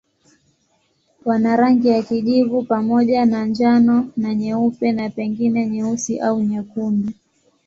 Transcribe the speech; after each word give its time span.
Wana 1.25 1.55
rangi 1.55 1.87
ya 1.87 2.01
kijivu 2.03 2.63
pamoja 2.63 3.25
na 3.25 3.45
njano 3.45 4.11
na 4.17 4.35
nyeupe 4.35 4.91
na 4.91 5.09
pengine 5.09 5.65
nyeusi 5.67 6.19
au 6.19 6.43
nyekundu. 6.43 7.13